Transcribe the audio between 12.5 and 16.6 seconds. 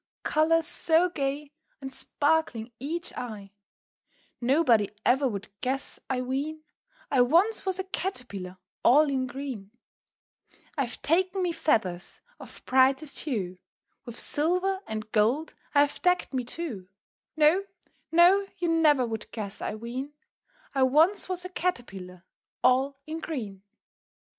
brightest hue, With silver and gold I have decked me